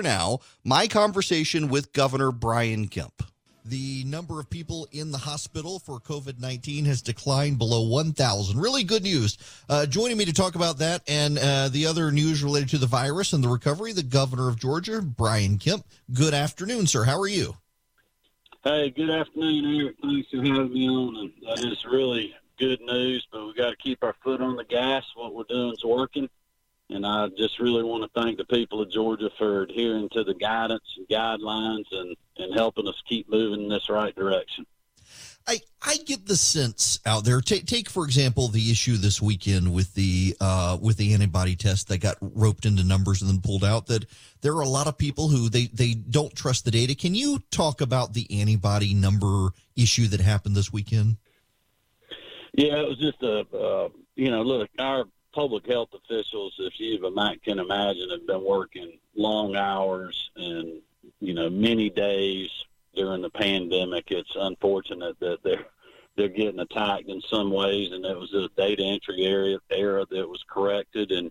[0.00, 3.22] now my conversation with Governor Brian Kemp.
[3.64, 8.58] The number of people in the hospital for COVID 19 has declined below 1,000.
[8.58, 9.36] Really good news.
[9.68, 12.86] Uh, joining me to talk about that and uh, the other news related to the
[12.86, 15.84] virus and the recovery, the governor of Georgia, Brian Kemp.
[16.12, 17.04] Good afternoon, sir.
[17.04, 17.56] How are you?
[18.64, 19.96] Hey, good afternoon, Eric.
[20.02, 21.32] Thanks for having me on.
[21.46, 25.04] That is really good news, but we got to keep our foot on the gas.
[25.14, 26.28] What we're doing is working.
[27.02, 30.34] And I just really want to thank the people of Georgia for adhering to the
[30.34, 34.66] guidance and guidelines and, and helping us keep moving in this right direction.
[35.44, 37.40] I, I get the sense out there.
[37.40, 41.88] Take, take for example the issue this weekend with the uh, with the antibody test
[41.88, 43.88] that got roped into numbers and then pulled out.
[43.88, 44.06] That
[44.42, 46.94] there are a lot of people who they they don't trust the data.
[46.94, 51.16] Can you talk about the antibody number issue that happened this weekend?
[52.52, 56.98] Yeah, it was just a uh, you know look our public health officials, if you
[57.44, 60.80] can imagine, have been working long hours and
[61.20, 62.50] you know many days
[62.94, 64.10] during the pandemic.
[64.10, 65.66] It's unfortunate that they're
[66.16, 70.28] they're getting attacked in some ways, and it was a data entry area error that
[70.28, 71.30] was corrected, and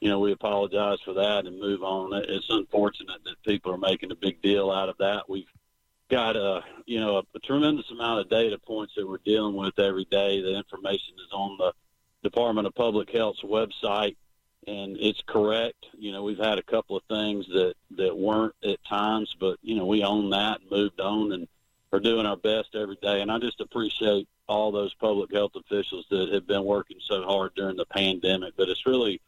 [0.00, 2.12] you know we apologize for that and move on.
[2.12, 5.28] It's unfortunate that people are making a big deal out of that.
[5.28, 5.50] We've
[6.10, 9.78] got a you know a, a tremendous amount of data points that we're dealing with
[9.78, 10.40] every day.
[10.40, 11.72] The information is on the
[12.28, 14.16] Department of Public Health's website,
[14.66, 15.86] and it's correct.
[15.96, 19.76] You know, we've had a couple of things that that weren't at times, but you
[19.76, 21.46] know, we own that and moved on and
[21.92, 23.20] are doing our best every day.
[23.20, 27.54] And I just appreciate all those public health officials that have been working so hard
[27.54, 28.54] during the pandemic.
[28.56, 29.20] But it's really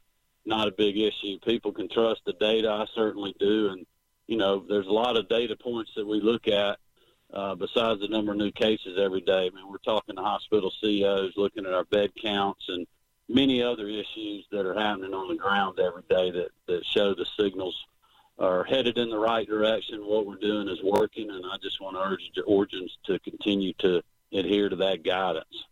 [0.45, 1.39] not a big issue.
[1.45, 2.71] People can trust the data.
[2.71, 3.87] I certainly do, and
[4.27, 6.79] you know, there's a lot of data points that we look at
[7.33, 9.47] uh, besides the number of new cases every day.
[9.47, 12.87] I mean, we're talking to hospital CEOs, looking at our bed counts and
[13.29, 17.27] many other issues that are happening on the ground every day that, that show the
[17.39, 17.77] signals
[18.39, 20.07] are headed in the right direction.
[20.07, 24.03] What we're doing is working, and I just want to urge Georgians to continue to
[24.33, 25.65] adhere to that guidance.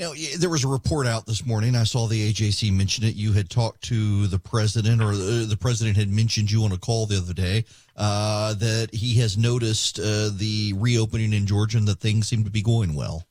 [0.00, 1.76] Now, there was a report out this morning.
[1.76, 3.16] I saw the AJC mention it.
[3.16, 7.04] You had talked to the president, or the, president had mentioned you on a call
[7.04, 7.66] the other day
[7.98, 12.50] uh, that he has noticed uh, the reopening in Georgia and that things seem to
[12.50, 13.26] be going well.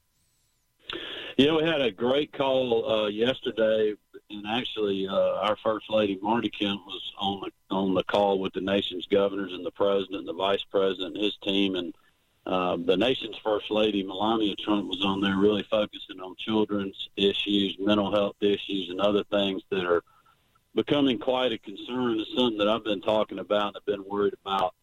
[1.38, 3.96] Yeah, we had a great call uh, yesterday,
[4.30, 8.54] and actually, uh, our First Lady Marty Kemp was on the on the call with
[8.54, 11.96] the nation's governors and the president, and the vice president, and his team, and
[12.46, 17.78] uh, the nation's first lady, Melania Trump, was on there really focusing on children's issues,
[17.80, 20.04] mental health issues, and other things that are
[20.74, 22.20] becoming quite a concern.
[22.20, 24.74] It's something that I've been talking about and have been worried about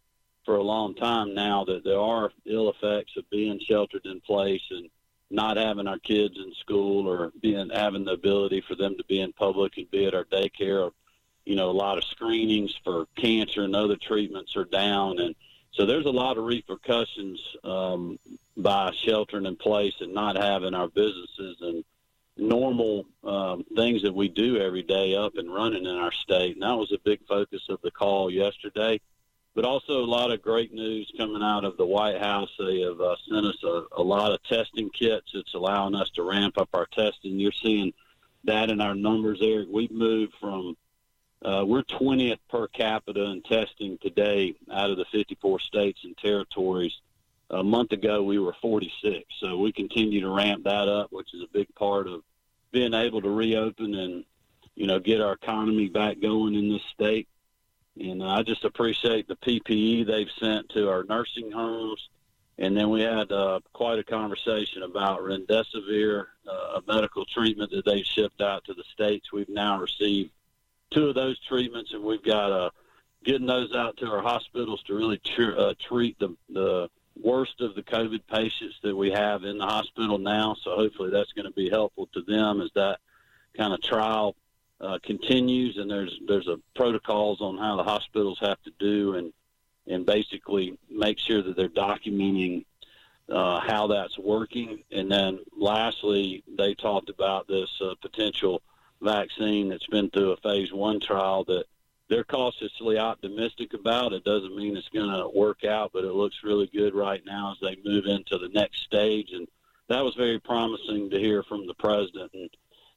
[0.45, 4.63] for a long time now that there are ill effects of being sheltered in place
[4.71, 4.89] and
[5.29, 9.21] not having our kids in school or being having the ability for them to be
[9.21, 10.93] in public and be at our daycare or
[11.45, 15.35] you know a lot of screenings for cancer and other treatments are down and
[15.77, 18.19] so there's a lot of repercussions um,
[18.57, 21.85] by sheltering in place and not having our businesses and
[22.39, 26.55] normal um, things that we do every day up and running in our state.
[26.55, 29.01] And that was a big focus of the call yesterday.
[29.55, 32.51] But also a lot of great news coming out of the White House.
[32.59, 35.31] They have uh, sent us a, a lot of testing kits.
[35.35, 37.39] It's allowing us to ramp up our testing.
[37.39, 37.93] You're seeing
[38.45, 39.69] that in our numbers, Eric.
[39.71, 40.77] We've moved from
[41.43, 46.99] uh, we're 20th per capita in testing today out of the 54 states and territories.
[47.51, 49.25] A month ago, we were 46.
[49.39, 52.23] So we continue to ramp that up, which is a big part of
[52.73, 54.25] being able to reopen and,
[54.75, 57.29] you know, get our economy back going in this state.
[58.01, 62.09] And I just appreciate the PPE they've sent to our nursing homes.
[62.59, 67.85] And then we had uh, quite a conversation about remdesivir, uh, a medical treatment that
[67.85, 69.31] they shipped out to the states.
[69.31, 70.31] We've now received
[70.91, 72.71] two of those treatments, and we've got uh,
[73.25, 76.89] getting those out to our hospitals to really tr- uh, treat the, the
[77.21, 80.57] worst of the COVID patients that we have in the hospital now.
[80.63, 82.99] So hopefully that's going to be helpful to them as that
[83.57, 84.37] kind of trial
[84.81, 85.77] uh, continues.
[85.79, 89.33] And there's there's a protocols on how the hospitals have to do and
[89.87, 92.65] and basically make sure that they're documenting
[93.29, 94.83] uh, how that's working.
[94.91, 98.63] And then lastly, they talked about this uh, potential
[99.01, 101.65] vaccine that's been through a phase one trial that
[102.09, 104.13] they're cautiously optimistic about.
[104.13, 107.53] It doesn't mean it's going to work out, but it looks really good right now
[107.53, 109.33] as they move into the next stage.
[109.33, 109.49] And
[109.89, 112.31] that was very promising to hear from the president.
[112.35, 112.51] And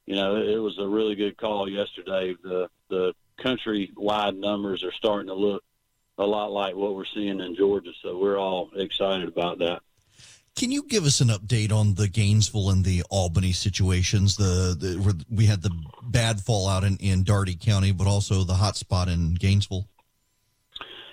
[0.05, 2.35] you know, it was a really good call yesterday.
[2.43, 5.63] The the country-wide numbers are starting to look
[6.17, 9.81] a lot like what we're seeing in Georgia, so we're all excited about that.
[10.55, 14.35] Can you give us an update on the Gainesville and the Albany situations?
[14.35, 15.71] The, the we had the
[16.03, 19.87] bad fallout in, in Dougherty County, but also the hot spot in Gainesville.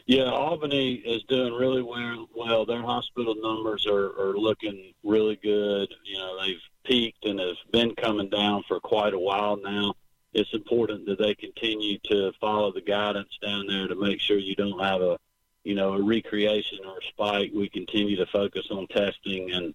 [0.06, 2.28] Yeah, Albany is doing really well.
[2.34, 5.92] Well, their hospital numbers are, are looking really good.
[6.04, 9.94] You know, they've peaked and have been coming down for quite a while now.
[10.32, 14.54] It's important that they continue to follow the guidance down there to make sure you
[14.54, 15.18] don't have a,
[15.66, 17.50] you know, a recreation or a spike.
[17.54, 19.74] We continue to focus on testing and,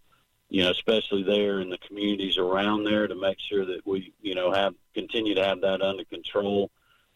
[0.49, 4.35] you know, especially there in the communities around there to make sure that we, you
[4.35, 6.71] know, have continue to have that under control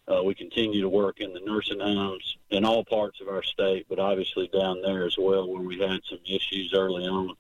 [0.08, 3.88] uh, we continue to work in the nursing homes in all parts of our state,
[3.90, 7.32] but obviously down there as well, where we had some issues early on.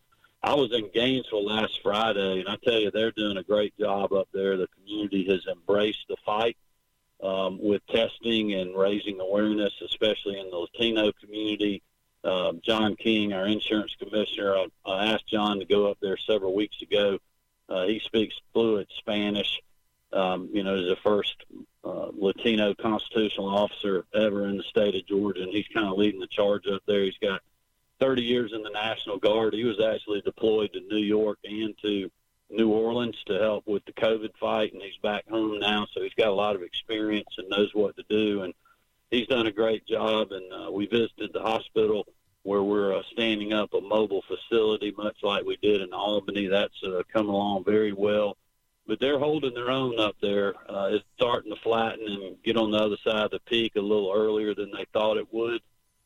[0.42, 4.14] I was in Gainesville last Friday, and I tell you, they're doing a great job
[4.14, 4.58] up there.
[4.58, 6.58] The community has embraced the fight
[7.22, 11.82] um, with testing and raising awareness, especially in the Latino community.
[12.24, 16.56] Uh, John King, our insurance commissioner, I, I asked John to go up there several
[16.56, 17.20] weeks ago.
[17.70, 19.62] Uh, he speaks fluent Spanish.
[20.14, 21.44] Um, you know, is the first
[21.84, 26.22] uh, Latino constitutional officer ever in the state of Georgia, and he's kind of leading
[26.22, 27.04] the charge up there.
[27.04, 27.42] He's got
[28.00, 29.54] 30 years in the National Guard.
[29.54, 32.10] He was actually deployed to New York and to
[32.50, 36.14] New Orleans to help with the COVID fight, and he's back home now, so he's
[36.14, 38.44] got a lot of experience and knows what to do.
[38.44, 38.54] And
[39.10, 40.32] he's done a great job.
[40.32, 42.06] And uh, we visited the hospital
[42.44, 46.48] where we're uh, standing up a mobile facility, much like we did in Albany.
[46.48, 48.38] That's uh, come along very well
[48.88, 50.54] but they're holding their own up there.
[50.70, 53.82] Uh, it's starting to flatten and get on the other side of the peak a
[53.82, 55.62] little earlier than they thought it would.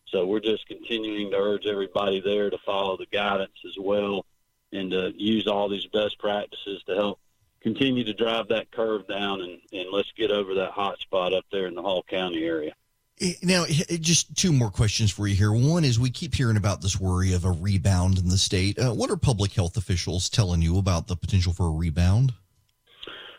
[0.08, 4.26] So we're just continuing to urge everybody there to follow the guidance as well
[4.72, 7.20] and to use all these best practices to help
[7.62, 11.46] continue to drive that curve down and, and let's get over that hot spot up
[11.52, 12.74] there in the Hall County area.
[13.22, 15.52] Eh, now, eh, just two more questions for you here.
[15.52, 18.80] One is we keep hearing about this worry of a rebound in the state.
[18.80, 22.34] Uh, what are public health officials telling you about the potential for a rebound?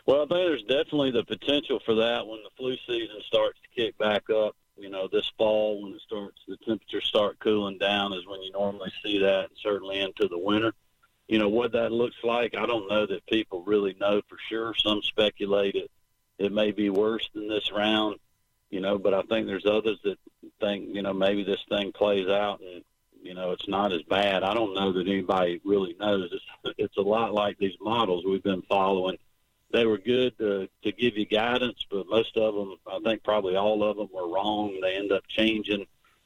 [0.05, 3.81] Well, I think there's definitely the potential for that when the flu season starts to
[3.81, 4.55] kick back up.
[4.77, 8.51] You know, this fall when it starts, the temperatures start cooling down is when you
[8.51, 10.73] normally see that, and certainly into the winter.
[11.31, 12.55] You know what that looks like.
[12.57, 14.73] I don't know that people really know for sure.
[14.75, 15.89] Some speculate it
[16.37, 18.17] it may be worse than this round.
[18.69, 20.17] You know, but I think there's others that
[20.59, 22.83] think you know maybe this thing plays out and
[23.23, 24.43] you know it's not as bad.
[24.43, 26.33] I don't know that anybody really knows.
[26.33, 29.17] It's it's a lot like these models we've been following
[29.71, 33.55] they were good to, to give you guidance, but most of them, I think probably
[33.55, 34.77] all of them were wrong.
[34.81, 35.85] They end up changing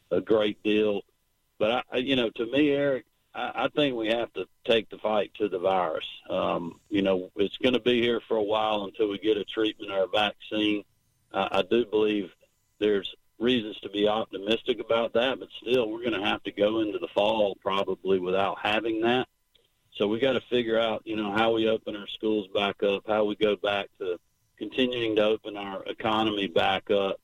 [0.09, 1.01] a great deal.
[1.59, 3.05] But I, you know, to me, Eric,
[3.35, 6.07] I, I think we have to take the fight to the virus.
[6.29, 9.43] Um, you know, it's going to be here for a while until we get a
[9.43, 10.83] treatment or a vaccine.
[11.33, 12.31] I, I do believe
[12.79, 16.79] there's reasons to be optimistic about that, but still, we're going to have to go
[16.79, 19.27] into the fall probably without having that.
[19.95, 23.03] So we got to figure out, you know, how we open our schools back up,
[23.07, 24.19] how we go back to
[24.57, 27.19] continuing to open our economy back up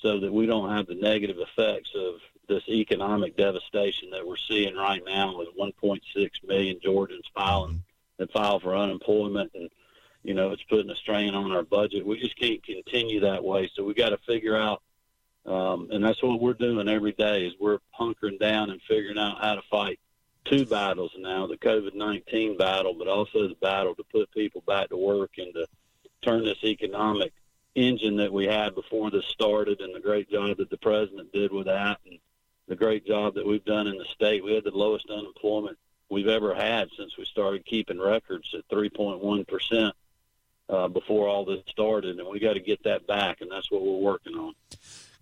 [0.00, 2.14] so that we don't have the negative effects of
[2.52, 6.00] this economic devastation that we're seeing right now with 1.6
[6.46, 7.82] million Georgians filing
[8.18, 9.70] that file for unemployment and
[10.22, 12.06] you know it's putting a strain on our budget.
[12.06, 13.70] We just can't continue that way.
[13.74, 14.82] So we got to figure out,
[15.46, 19.40] um, and that's what we're doing every day is we're hunkering down and figuring out
[19.40, 19.98] how to fight
[20.44, 24.90] two battles now the COVID 19 battle, but also the battle to put people back
[24.90, 25.66] to work and to
[26.22, 27.32] turn this economic
[27.74, 31.50] engine that we had before this started and the great job that the president did
[31.50, 32.18] with that and
[32.68, 34.44] the great job that we've done in the state.
[34.44, 35.78] We had the lowest unemployment
[36.08, 39.92] we've ever had since we started keeping records at 3.1%
[40.68, 43.82] uh, before all this started, and we got to get that back, and that's what
[43.82, 44.54] we're working on.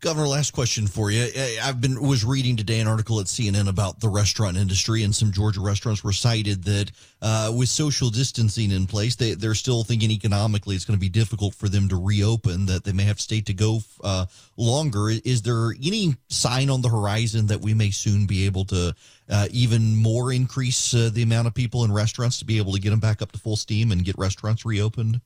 [0.00, 1.28] Governor, last question for you.
[1.62, 5.30] I've been was reading today an article at CNN about the restaurant industry, and some
[5.30, 6.90] Georgia restaurants were cited that
[7.20, 11.10] uh, with social distancing in place, they, they're still thinking economically it's going to be
[11.10, 12.64] difficult for them to reopen.
[12.64, 14.24] That they may have to stay to go uh,
[14.56, 15.10] longer.
[15.10, 18.94] Is there any sign on the horizon that we may soon be able to
[19.28, 22.80] uh, even more increase uh, the amount of people in restaurants to be able to
[22.80, 25.20] get them back up to full steam and get restaurants reopened?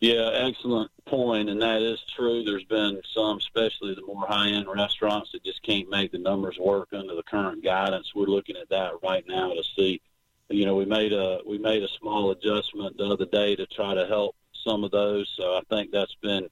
[0.00, 2.44] Yeah, excellent point, and that is true.
[2.44, 6.90] There's been some, especially the more high-end restaurants, that just can't make the numbers work
[6.92, 8.14] under the current guidance.
[8.14, 10.02] We're looking at that right now to see.
[10.50, 13.94] You know, we made a we made a small adjustment the other day to try
[13.94, 15.32] to help some of those.
[15.34, 16.48] So I think that's been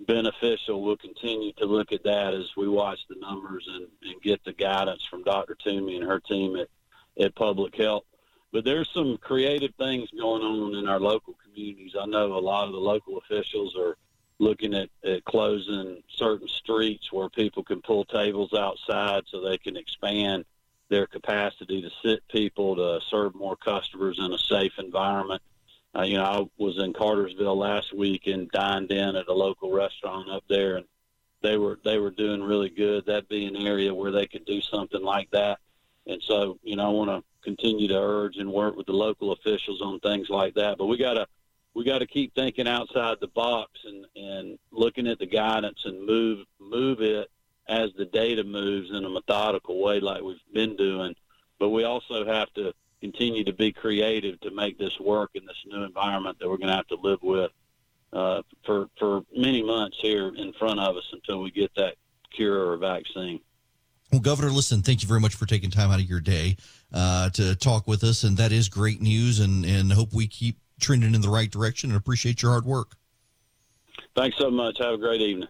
[0.00, 0.82] beneficial.
[0.82, 4.52] We'll continue to look at that as we watch the numbers and, and get the
[4.52, 5.54] guidance from Dr.
[5.54, 6.68] Toomey and her team at,
[7.22, 8.04] at Public Health.
[8.52, 11.94] But there's some creative things going on in our local communities.
[12.00, 13.96] I know a lot of the local officials are
[14.38, 19.76] looking at, at closing certain streets where people can pull tables outside so they can
[19.76, 20.44] expand
[20.88, 25.42] their capacity to sit people to serve more customers in a safe environment.
[25.94, 29.72] Uh, you know, I was in Cartersville last week and dined in at a local
[29.72, 30.86] restaurant up there, and
[31.42, 33.06] they were they were doing really good.
[33.06, 35.58] That'd be an area where they could do something like that.
[36.06, 39.32] And so, you know, I want to continue to urge and work with the local
[39.32, 40.78] officials on things like that.
[40.78, 41.26] But we got to
[41.74, 46.04] we got to keep thinking outside the box and and looking at the guidance and
[46.04, 47.30] move move it
[47.68, 51.14] as the data moves in a methodical way, like we've been doing.
[51.58, 55.56] But we also have to continue to be creative to make this work in this
[55.66, 57.50] new environment that we're going to have to live with
[58.12, 61.94] uh, for for many months here in front of us until we get that
[62.30, 63.40] cure or vaccine.
[64.10, 66.56] Well, Governor, listen, thank you very much for taking time out of your day
[66.92, 70.56] uh, to talk with us, and that is great news, and and hope we keep
[70.80, 71.90] trending in the right direction.
[71.90, 72.96] And appreciate your hard work.
[74.16, 74.78] Thanks so much.
[74.78, 75.48] Have a great evening.